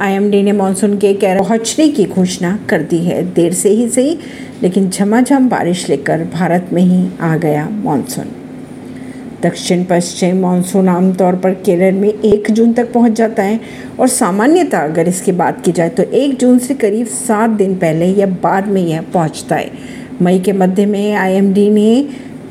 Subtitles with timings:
[0.00, 4.16] IMD ने monsoon के केरल पहुँचने की घोषणा कर दी है। देर से ही सही,
[4.62, 8.28] लेकिन झमाझम बारिश लेकर भारत में ही आ गया मानसून।
[9.42, 13.60] दक्षिण पश्चिम मानसून आमतौर पर केरल में एक जून तक पहुँच जाता है
[14.00, 18.06] और सामान्यतः अगर इसकी बात की जाए तो एक जून से करीब सात दिन पहले
[18.06, 19.70] या बाद में यह पहुँचता है।
[20.22, 22.08] मई के मध्य में आईएमडी ने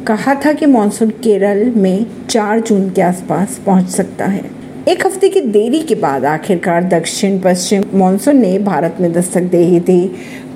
[0.07, 4.58] कहा था कि मानसून केरल में चार जून के आसपास पहुँच सकता है।
[4.89, 9.57] एक हफ़्ते की देरी के बाद आखिरकार दक्षिण पश्चिम मानसून ने भारत में दस्तक दे
[9.57, 9.97] ही थी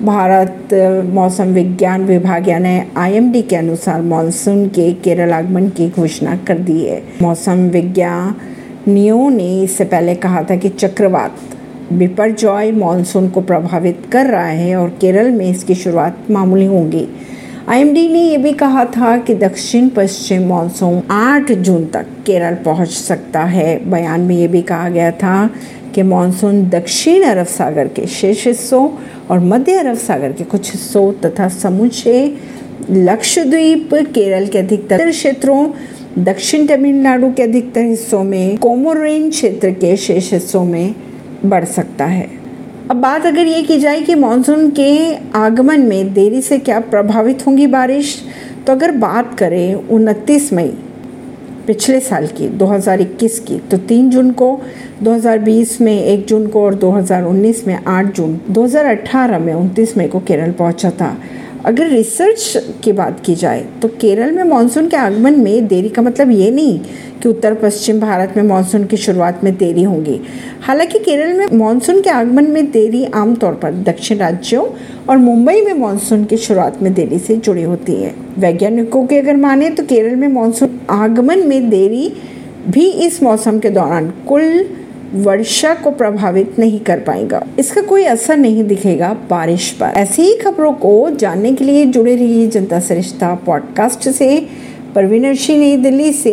[0.02, 0.74] भारत
[1.14, 6.80] मौसम विज्ञान विभाग यानी आईएमडी के अनुसार मानसून के केरल आगमन की घोषणा कर दी
[6.80, 14.26] है। मौसम विज्ञानियों ने इससे पहले कहा था कि चक्रवात बिपरजॉय मानसून को प्रभावित कर
[14.26, 17.06] रहा है और केरल में इसकी शुरुआत मामूली होंगी।
[17.68, 22.88] आईएमडी ने यह भी कहा था कि दक्षिण पश्चिम मानसून 8 जून तक केरल पहुँच
[22.88, 25.50] सकता है। बयान में ये भी कहा गया था
[25.94, 28.88] कि मानसून दक्षिण अरब सागर के शेष हिस्सों
[29.30, 32.36] और मध्य अरब सागर के कुछ हिस्सों तथा समूचे
[32.90, 35.66] लक्षद्वीप केरल के अधिकतर क्षेत्रों,
[36.18, 40.94] दक्षिण तमिलनाडु के अधिकतर हिस्सों में कोमोरेन क्षेत्र के शेष हिस्सों में
[41.44, 42.43] बढ़ सकता है।
[42.90, 47.46] अब बात अगर ये की जाए कि मानसून के आगमन में देरी से क्या प्रभावित
[47.46, 48.16] होंगी बारिश
[48.66, 50.68] तो अगर बात करें उनतीस मई
[51.66, 54.48] पिछले साल की 2021 की तो 3 जून को
[55.02, 60.20] 2020 में 1 जून को और 2019 में 8 जून 2018 में 29 मई को
[60.20, 61.16] केरल पहुँचा था।
[61.66, 66.02] अगर रिसर्च की बात की जाए तो केरल में मानसून के आगमन में देरी का
[66.02, 66.78] मतलब ये नहीं
[67.22, 70.20] कि उत्तर पश्चिम भारत में मानसून की शुरुआत में देरी होगी।
[70.60, 74.66] हालाँकि केरल में मानसून के आगमन में देरी आमतौर पर दक्षिण राज्यों
[75.08, 79.36] और मुंबई में मानसून की शुरुआत में देरी से जुड़ी होती है। वैज्ञानिकों के अगर
[79.36, 82.12] माने तो केरल में मानसून आगमन में देरी
[82.68, 84.64] भी इस मौसम के दौरान कुल
[85.14, 90.34] वर्षा को प्रभावित नहीं कर पाएगा। इसका कोई असर नहीं दिखेगा बारिश पर। ऐसी ही
[90.34, 94.46] खबरों को जानने के लिए जुड़े रहिए जनता सरिश्ता पॉडकास्ट से।
[94.94, 96.22] परवीन नई दिल्ली से